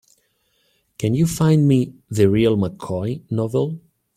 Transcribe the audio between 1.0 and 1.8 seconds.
you find